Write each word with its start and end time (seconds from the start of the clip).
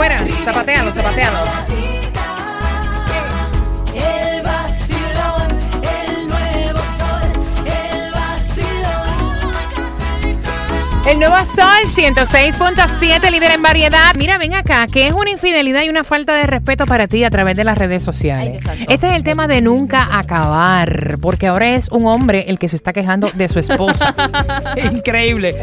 humor. 0.00 0.08
Fuera, 0.08 0.18
fuera, 0.18 0.44
zapatealo, 0.44 0.92
zapatealo. 0.92 1.38
El 3.94 4.42
vacilón, 4.42 5.58
el 5.82 6.28
nuevo 6.28 6.78
sol, 6.96 7.22
el 7.66 8.10
vacilón. 8.12 9.50
El 11.06 11.18
nuevo 11.18 11.36
Sol 11.44 11.86
106.7, 11.86 13.30
líder 13.30 13.52
en 13.52 13.62
variedad. 13.62 14.14
Mira, 14.16 14.38
ven 14.38 14.54
acá, 14.54 14.86
que 14.86 15.06
es 15.06 15.12
una 15.12 15.30
infidelidad 15.30 15.82
y 15.82 15.88
una 15.88 16.04
falta 16.04 16.34
de 16.34 16.44
respeto 16.44 16.86
para 16.86 17.06
ti 17.06 17.24
a 17.24 17.30
través 17.30 17.56
de 17.56 17.64
las 17.64 17.76
redes 17.76 18.02
sociales. 18.02 18.62
Este 18.88 19.10
es 19.10 19.16
el 19.16 19.24
tema 19.24 19.48
de 19.48 19.60
nunca 19.60 20.08
acabar, 20.18 21.18
porque 21.20 21.46
ahora 21.46 21.74
es 21.74 21.90
un 21.90 22.06
hombre 22.06 22.46
el 22.48 22.58
que 22.58 22.68
se 22.68 22.76
está 22.76 22.92
quejando 22.92 23.30
de 23.34 23.48
su 23.48 23.58
esposa. 23.58 24.14
Increíble. 24.92 25.56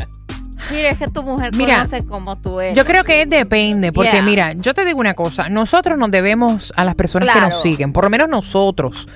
mire, 0.70 0.91
es 0.91 0.98
que 0.98 1.08
tu 1.08 1.22
mujer 1.22 1.55
Mira, 1.56 1.77
conoce 1.78 2.05
cómo 2.05 2.36
tú 2.36 2.61
eres. 2.61 2.77
Yo 2.77 2.84
creo 2.84 3.05
que 3.05 3.27
depende, 3.27 3.92
porque 3.92 4.11
Yeah. 4.12 4.22
mira, 4.22 4.53
yo 4.53 4.75
te 4.75 4.84
digo 4.84 5.00
una 5.00 5.14
cosa, 5.14 5.48
nosotros 5.48 5.98
nos 5.98 6.11
debemos 6.11 6.72
a 6.77 6.84
las 6.84 6.94
personas 6.94 7.34
que 7.34 7.41
nos 7.41 7.60
siguen, 7.60 7.93
por 7.93 8.04
lo 8.04 8.10
menos 8.10 8.28
nosotros, 8.28 9.09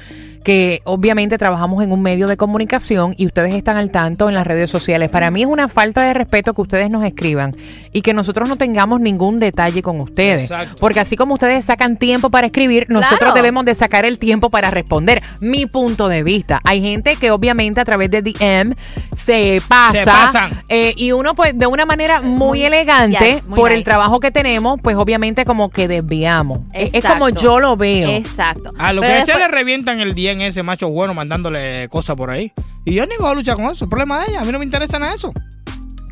que 0.44 0.80
obviamente 0.84 1.36
trabajamos 1.38 1.82
en 1.84 1.92
un 1.92 2.00
medio 2.02 2.26
de 2.26 2.36
comunicación 2.36 3.14
y 3.18 3.26
ustedes 3.26 3.54
están 3.54 3.76
al 3.76 3.90
tanto 3.90 4.28
en 4.28 4.34
las 4.34 4.46
redes 4.46 4.70
sociales. 4.70 5.08
Para 5.10 5.30
mí 5.30 5.42
es 5.42 5.46
una 5.48 5.68
falta 5.68 6.02
de 6.02 6.14
respeto 6.14 6.54
que 6.54 6.62
ustedes 6.62 6.88
nos 6.90 7.04
escriban 7.04 7.52
y 7.92 8.00
que 8.00 8.14
nosotros 8.14 8.48
no 8.48 8.56
tengamos 8.56 9.00
ningún 9.00 9.38
detalle 9.38 9.82
con 9.82 10.00
ustedes. 10.00 10.44
Exacto. 10.44 10.76
Porque 10.80 11.00
así 11.00 11.16
como 11.16 11.34
ustedes 11.34 11.64
sacan 11.64 11.96
tiempo 11.96 12.30
para 12.30 12.46
escribir, 12.46 12.86
nosotros 12.88 13.18
Claro. 13.18 13.34
debemos 13.34 13.64
de 13.64 13.74
sacar 13.74 14.04
el 14.04 14.18
tiempo 14.18 14.48
para 14.50 14.70
responder. 14.70 15.22
Mi 15.40 15.66
punto 15.66 16.08
de 16.08 16.22
vista. 16.22 16.60
Hay 16.64 16.80
gente 16.80 17.16
que 17.16 17.30
obviamente 17.30 17.80
a 17.80 17.84
través 17.84 18.10
de 18.10 18.22
DM 18.22 18.74
se 19.16 19.60
pasa 19.68 19.98
Se 19.98 20.04
pasan. 20.04 20.62
eh, 20.68 20.94
y 20.96 21.12
uno 21.12 21.34
pues 21.34 21.56
de 21.56 21.66
una 21.66 21.84
manera 21.86 22.22
muy, 22.22 22.38
Muy- 22.50 22.62
elegante 22.64 23.34
yes, 23.34 23.46
muy 23.46 23.56
por 23.56 23.72
el 23.72 23.84
trabajo 23.84 24.20
que 24.20 24.30
tenemos, 24.30 24.80
pues 24.82 24.96
obviamente 24.96 25.44
como 25.44 25.68
que 25.70 25.86
desviamos. 25.88 26.60
Es- 26.72 26.90
Es 26.94 27.04
como 27.04 27.28
yo 27.28 27.60
lo 27.60 27.76
veo. 27.76 28.10
Exacto. 28.10 28.70
a 28.78 28.92
lo 28.92 29.00
Pero 29.02 29.12
que 29.12 29.18
después- 29.20 29.38
le 29.38 29.48
revientan 29.48 30.00
el 30.00 30.14
ese 30.40 30.62
macho 30.62 30.88
bueno 30.90 31.14
mandándole 31.14 31.88
cosas 31.88 32.16
por 32.16 32.30
ahí. 32.30 32.52
Y 32.84 32.94
yo 32.94 33.06
ni 33.06 33.16
voy 33.18 33.30
a 33.30 33.34
luchar 33.34 33.56
con 33.56 33.66
eso. 33.66 33.84
El 33.84 33.90
problema 33.90 34.20
de 34.20 34.30
ella. 34.30 34.40
A 34.40 34.44
mí 34.44 34.52
no 34.52 34.58
me 34.58 34.64
interesa 34.64 34.98
nada 34.98 35.14
eso. 35.14 35.32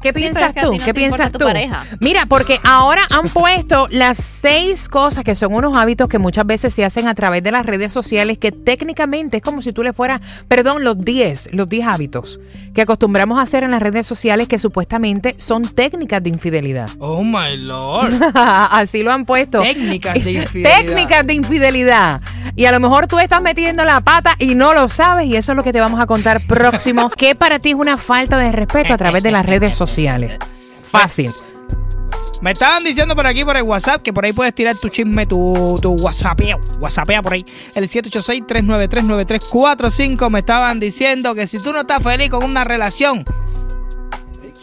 ¿Qué 0.01 0.13
Sí, 0.13 0.21
piensas 0.21 0.55
tú? 0.55 0.77
no 0.77 0.85
¿Qué 0.85 0.95
piensas 0.95 1.33
tu 1.33 1.39
tú? 1.39 1.45
pareja. 1.45 1.85
Mira, 1.99 2.25
porque 2.27 2.57
ahora 2.63 3.03
han 3.11 3.29
puesto 3.29 3.89
las 3.91 4.17
seis 4.19 4.89
cosas 4.89 5.25
que 5.25 5.35
son 5.35 5.53
unos 5.53 5.77
hábitos 5.77 6.07
que 6.09 6.21
muchas 6.21 6.47
veces 6.47 6.73
se 6.73 6.85
hacen 6.85 7.09
a 7.09 7.15
través 7.17 7.43
de 7.43 7.51
las 7.51 7.67
redes 7.67 7.93
sociales, 7.93 8.39
que 8.39 8.53
técnicamente 8.53 9.39
es 9.39 9.43
como 9.43 9.61
si 9.61 9.73
tú 9.73 9.83
le 9.83 9.93
fueras, 9.93 10.21
perdón, 10.47 10.85
los 10.85 11.05
10, 11.05 11.49
los 11.53 11.69
10 11.69 11.85
hábitos 11.89 12.39
que 12.75 12.83
acostumbramos 12.83 13.41
a 13.41 13.43
hacer 13.43 13.65
en 13.65 13.73
las 13.73 13.83
redes 13.83 14.07
sociales 14.07 14.47
que 14.47 14.61
supuestamente 14.61 15.35
son 15.39 15.63
técnicas 15.63 16.23
de 16.23 16.29
infidelidad. 16.31 16.89
Oh 17.01 17.25
my 17.25 17.57
lord. 17.57 18.15
Así 18.35 19.03
lo 19.03 19.11
han 19.11 19.25
puesto. 19.27 19.63
Técnicas 19.63 20.15
de 20.23 20.31
infidelidad. 20.43 20.79
Técnicas 20.79 21.27
de 21.27 21.35
infidelidad. 21.35 22.21
Y 22.57 22.67
a 22.67 22.73
lo 22.73 22.81
mejor 22.81 23.07
tú 23.07 23.19
estás 23.19 23.41
metiendo 23.41 23.85
la 23.85 24.01
pata 24.01 24.35
y 24.39 24.55
no 24.55 24.75
lo 24.75 24.89
sabes 24.89 25.27
y 25.27 25.37
eso 25.37 25.53
es 25.53 25.57
lo 25.57 25.63
que 25.63 25.73
te 25.73 25.81
vamos 25.81 26.01
a 26.01 26.07
contar 26.07 26.41
próximo. 26.41 27.11
que 27.17 27.35
para 27.35 27.59
ti 27.59 27.71
es 27.71 27.77
una 27.77 27.97
falta 27.97 28.39
de 28.39 28.53
respeto 28.53 28.95
a 28.95 28.97
través 28.97 29.23
de 29.23 29.31
las 29.31 29.47
redes 29.47 29.75
sociales? 29.75 30.39
Fácil. 30.83 31.33
Me 32.41 32.53
estaban 32.53 32.85
diciendo 32.85 33.17
por 33.17 33.27
aquí, 33.27 33.45
por 33.45 33.57
el 33.57 33.65
WhatsApp, 33.65 34.01
que 34.01 34.13
por 34.13 34.25
ahí 34.25 34.33
puedes 34.33 34.55
tirar 34.55 34.77
tu 34.77 34.89
chisme, 34.89 35.27
tu, 35.27 35.77
tu 35.83 35.95
WhatsAppeo. 35.95 36.61
WhatsAppea 36.79 37.21
por 37.21 37.33
ahí. 37.33 37.45
El 37.75 37.89
786-393-9345. 37.89 40.31
Me 40.31 40.39
estaban 40.39 40.79
diciendo 40.79 41.35
que 41.35 41.49
si 41.49 41.59
tú 41.59 41.73
no 41.73 41.81
estás 41.81 42.01
feliz 42.03 42.31
con 42.31 42.45
una 42.45 42.63
relación, 42.63 43.25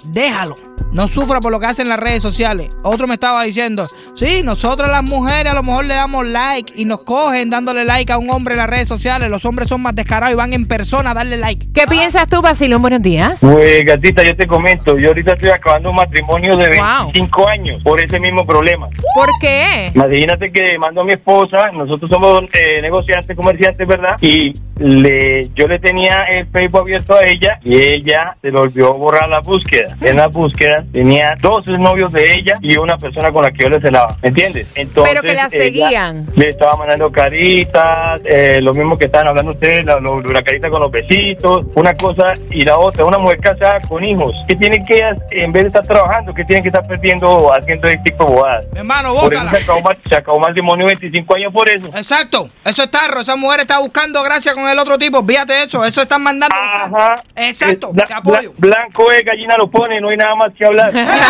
déjalo. 0.05 0.55
No 0.91 1.07
sufra 1.07 1.41
por 1.41 1.51
lo 1.51 1.59
que 1.59 1.65
hacen 1.65 1.89
las 1.89 1.99
redes 1.99 2.23
sociales. 2.23 2.69
Otro 2.83 3.05
me 3.07 3.15
estaba 3.15 3.43
diciendo, 3.43 3.85
sí, 4.13 4.41
nosotros 4.43 4.89
las 4.89 5.03
mujeres 5.03 5.51
a 5.51 5.55
lo 5.55 5.63
mejor 5.63 5.85
le 5.85 5.95
damos 5.95 6.25
like 6.25 6.71
y 6.75 6.85
nos 6.85 7.01
cogen 7.01 7.49
dándole 7.49 7.83
like 7.85 8.11
a 8.13 8.17
un 8.17 8.29
hombre 8.29 8.53
en 8.53 8.59
las 8.59 8.69
redes 8.69 8.87
sociales. 8.87 9.29
Los 9.29 9.43
hombres 9.45 9.67
son 9.67 9.81
más 9.81 9.93
descarados 9.95 10.33
y 10.33 10.35
van 10.37 10.53
en 10.53 10.65
persona 10.67 11.11
a 11.11 11.13
darle 11.13 11.37
like. 11.37 11.67
¿Qué 11.73 11.85
piensas 11.87 12.27
tú, 12.27 12.41
Basilón? 12.41 12.81
Buenos 12.81 13.01
días. 13.01 13.39
Pues 13.41 13.81
gatita, 13.85 14.23
yo 14.23 14.35
te 14.37 14.47
comento, 14.47 14.97
yo 14.97 15.09
ahorita 15.09 15.33
estoy 15.33 15.49
acabando 15.49 15.89
un 15.89 15.95
matrimonio 15.97 16.55
de 16.55 16.65
Wow. 16.77 17.11
25 17.13 17.49
años 17.49 17.83
por 17.83 18.03
ese 18.03 18.19
mismo 18.19 18.45
problema. 18.45 18.87
¿Por 19.13 19.29
qué? 19.41 19.91
Imagínate 19.93 20.51
que 20.51 20.77
mando 20.77 21.01
a 21.01 21.03
mi 21.05 21.13
esposa, 21.13 21.71
nosotros 21.73 22.09
somos 22.11 22.41
eh, 22.53 22.81
negociantes, 22.81 23.35
comerciantes, 23.35 23.87
¿verdad? 23.87 24.17
Y 24.21 24.53
le, 24.77 25.43
yo 25.55 25.67
le 25.67 25.79
tenía 25.79 26.23
el 26.31 26.47
Facebook 26.47 26.81
abierto 26.81 27.15
a 27.15 27.23
ella 27.25 27.59
y 27.63 27.75
ella 27.75 28.35
se 28.41 28.51
le 28.51 28.59
olvidó 28.59 28.93
borrar 28.95 29.29
la 29.29 29.39
búsqueda. 29.41 29.95
En 30.01 30.17
la 30.17 30.27
búsqueda 30.27 30.64
tenía 30.91 31.33
dos 31.41 31.65
novios 31.67 32.11
de 32.13 32.33
ella 32.33 32.53
y 32.61 32.77
una 32.77 32.97
persona 32.97 33.31
con 33.31 33.43
la 33.43 33.51
que 33.51 33.63
yo 33.63 33.69
le 33.69 33.79
celaba, 33.81 34.15
¿me 34.21 34.29
entiendes? 34.29 34.75
Entonces, 34.77 35.13
Pero 35.13 35.21
que 35.21 35.33
la 35.33 35.49
seguían. 35.49 36.25
Le 36.35 36.49
estaba 36.49 36.75
mandando 36.75 37.11
caritas, 37.11 38.21
eh, 38.25 38.59
lo 38.61 38.73
mismo 38.73 38.97
que 38.97 39.05
estaban 39.05 39.27
hablando 39.27 39.51
ustedes, 39.51 39.85
la, 39.85 39.99
lo- 39.99 40.19
la 40.21 40.41
carita 40.43 40.69
con 40.69 40.81
los 40.81 40.91
besitos, 40.91 41.65
una 41.75 41.93
cosa 41.95 42.33
y 42.49 42.63
la 42.63 42.77
otra, 42.77 43.05
una 43.05 43.17
mujer 43.17 43.39
casada 43.39 43.79
con 43.87 44.03
hijos, 44.05 44.33
que 44.47 44.55
tiene 44.55 44.83
que, 44.83 44.99
en 45.31 45.51
vez 45.51 45.63
de 45.63 45.67
estar 45.67 45.83
trabajando, 45.83 46.33
que 46.33 46.43
tiene 46.45 46.61
que 46.61 46.69
estar 46.69 46.85
perdiendo, 46.87 47.51
haciendo 47.53 47.87
este 47.87 48.11
tipo 48.11 48.25
de 48.25 48.31
bobadas. 48.35 48.65
Hermano, 48.75 49.13
Por 49.15 49.33
eso 49.33 49.43
bótala. 49.43 49.51
se 49.59 49.63
acabó, 49.63 49.89
se 50.09 50.15
acabó 50.15 50.39
matrimonio 50.39 50.85
25 50.87 51.35
años 51.35 51.53
por 51.53 51.69
eso. 51.69 51.87
Exacto, 51.95 52.49
eso 52.65 52.83
es 52.83 52.91
tarro. 52.91 53.21
Esa 53.21 53.35
mujer 53.35 53.61
está 53.61 53.79
buscando 53.79 54.21
gracia 54.23 54.53
con 54.53 54.67
el 54.67 54.77
otro 54.79 54.97
tipo. 54.97 55.23
Fíjate 55.25 55.63
eso, 55.63 55.83
eso 55.85 56.01
están 56.01 56.23
mandando. 56.23 56.55
Ajá. 56.55 57.21
Exacto, 57.35 57.91
Eh, 57.95 58.03
te 58.07 58.13
apoyo. 58.13 58.53
blanco 58.57 59.11
es 59.11 59.23
gallina 59.23 59.55
lo 59.57 59.69
pone, 59.69 59.99
no 59.99 60.09
hay 60.09 60.17
nada 60.17 60.35
más 60.35 60.53
que 60.55 60.65
hablar. 60.65 60.87
hablar. 60.95 61.25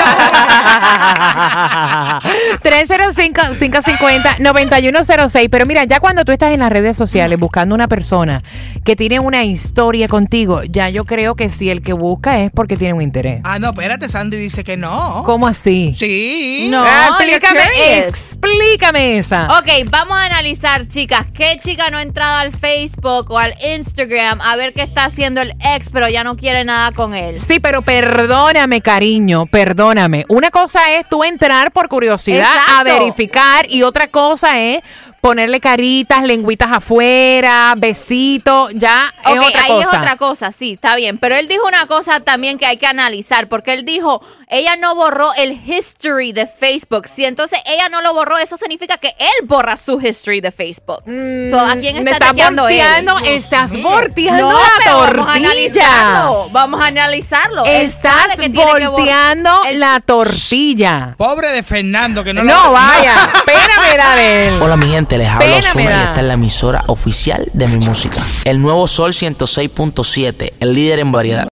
305-550-9106. 2.64 5.50
Pero 5.50 5.66
mira, 5.66 5.84
ya 5.86 6.00
cuando 6.00 6.24
tú 6.26 6.32
estás 6.32 6.54
en 6.54 6.60
las 6.60 6.72
redes 6.72 6.96
sociales 6.98 7.40
buscando 7.40 7.74
una 7.76 7.88
persona 7.88 8.42
que 8.84 8.96
tiene 8.96 9.20
una 9.20 9.44
historia 9.44 10.08
contigo, 10.08 10.64
ya 10.64 10.90
yo 10.90 11.06
creo 11.06 11.36
que 11.36 11.50
si 11.50 11.70
el 11.70 11.82
que 11.82 11.94
busca 11.94 12.42
es 12.42 12.52
porque 12.52 12.78
tiene 12.78 12.94
un 12.94 13.02
interés. 13.02 13.42
Ah, 13.44 13.60
no, 13.60 13.72
espérate, 13.72 14.08
Sandy 14.08 14.38
dice 14.38 14.64
que 14.64 14.78
no. 14.78 15.24
¿Cómo 15.26 15.48
así? 15.48 15.96
Sí. 15.98 16.68
No. 16.70 16.84
Ah, 16.86 17.18
explícame, 17.20 18.08
explícame 18.08 19.18
esa. 19.18 19.48
Ok, 19.58 19.68
vamos 19.90 20.18
a 20.18 20.26
analizar, 20.26 20.88
chicas. 20.88 21.26
¿Qué 21.34 21.58
chica 21.64 21.90
no 21.90 21.98
ha 21.98 22.02
entrado 22.02 22.38
al 22.38 22.52
Facebook 22.52 23.30
o 23.30 23.38
al 23.38 23.54
Instagram 23.76 24.42
a 24.42 24.56
ver 24.56 24.74
qué 24.74 24.84
está 24.84 25.06
haciendo 25.06 25.42
el 25.42 25.54
ex, 25.60 25.90
pero 25.92 26.10
ya 26.10 26.24
no 26.24 26.36
quiere 26.36 26.64
nada 26.64 26.92
con 26.92 27.14
él? 27.14 27.40
Sí, 27.40 27.60
pero 27.60 27.82
perdóname, 27.82 28.82
cariño, 28.82 29.15
perdóname. 29.50 30.26
Una 30.28 30.52
cosa 30.52 30.94
es 30.94 31.08
tú 31.10 31.24
entrar 31.24 31.72
por 31.72 31.88
curiosidad 31.88 32.56
a 32.76 32.84
verificar 32.84 33.66
y 33.70 33.84
otra 33.84 34.08
cosa 34.08 34.60
es 34.60 34.82
ponerle 35.26 35.60
caritas, 35.60 36.22
lengüitas 36.22 36.72
afuera, 36.72 37.74
besitos, 37.76 38.70
ya 38.76 39.12
es 39.26 39.38
Ok, 39.40 39.44
otra 39.48 39.62
ahí 39.64 39.68
cosa. 39.70 39.82
es 39.82 39.88
otra 39.98 40.16
cosa, 40.18 40.52
sí, 40.52 40.74
está 40.74 40.96
bien. 40.96 41.18
Pero 41.18 41.36
él 41.36 41.48
dijo 41.48 41.66
una 41.66 41.88
cosa 41.88 42.20
también 42.20 42.60
que 42.60 42.68
hay 42.68 42.78
que 42.78 42.86
analizar, 42.86 43.48
porque 43.50 43.74
él 43.74 43.86
dijo, 43.86 44.22
ella 44.50 44.76
no 44.76 44.94
borró 44.94 45.34
el 45.36 45.52
history 45.54 46.32
de 46.32 46.46
Facebook. 46.46 47.08
Si 47.08 47.26
entonces 47.26 47.58
ella 47.66 47.90
no 47.90 48.02
lo 48.04 48.14
borró, 48.14 48.38
eso 48.38 48.56
significa 48.56 48.98
que 49.00 49.16
él 49.18 49.48
borra 49.48 49.78
su 49.78 50.00
history 50.00 50.42
de 50.42 50.52
Facebook. 50.52 51.02
So, 51.50 51.60
¿A 51.60 51.76
quién 51.78 51.96
Mm, 51.96 52.04
Me 52.04 52.12
está 52.12 52.18
estás 52.18 52.30
chequeando 52.30 52.68
él? 52.68 52.76
volteando, 52.78 53.18
estás 53.26 53.78
volteando 53.82 54.52
No, 54.52 54.60
la 54.60 54.68
pero 54.78 54.98
vamos 54.98 55.10
a 55.10 55.16
tortilla. 55.26 55.50
analizarlo. 55.50 56.50
Vamos 56.52 56.82
a 56.82 56.86
analizarlo. 56.86 57.66
Estás 57.66 58.38
volteando 58.54 59.52
la 59.74 60.00
tortilla. 60.02 61.16
Pobre 61.18 61.52
de 61.52 61.64
Fernando, 61.64 62.24
que 62.24 62.32
no 62.32 62.44
No, 62.44 62.54
la- 62.66 62.70
vaya, 62.70 63.16
pena 63.48 63.90
me 63.90 63.98
da 63.98 64.16
de 64.16 64.48
él. 64.50 64.62
Hola 64.62 64.78
mi 64.78 64.88
gente, 64.88 65.15
les 65.18 65.30
hablo 65.30 65.58
Ozuna 65.58 65.84
y 65.84 66.08
esta 66.08 66.20
es 66.20 66.26
la 66.26 66.34
emisora 66.34 66.84
oficial 66.88 67.48
de 67.54 67.68
mi 67.68 67.86
música. 67.86 68.22
El 68.44 68.62
nuevo 68.62 68.88
Sol 68.88 69.12
106.7, 69.12 70.54
el 70.60 70.74
líder 70.74 71.00
en 71.00 71.12
variedad. 71.12 71.44